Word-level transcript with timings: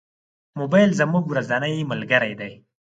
موبایل 0.59 0.91
زموږ 0.99 1.23
ورځنی 1.27 1.87
ملګری 1.91 2.33
دی. 2.39 2.53